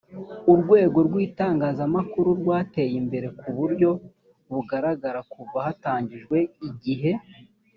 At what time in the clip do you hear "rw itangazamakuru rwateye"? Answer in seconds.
1.07-2.95